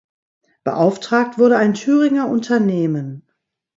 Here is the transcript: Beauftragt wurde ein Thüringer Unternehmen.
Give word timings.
Beauftragt 0.63 1.37
wurde 1.37 1.57
ein 1.57 1.75
Thüringer 1.75 2.27
Unternehmen. 2.27 3.27